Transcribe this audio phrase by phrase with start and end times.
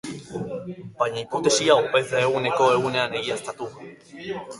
[1.01, 3.69] Baina hipotesi hau ez da ehuneko ehunean egiaztatu.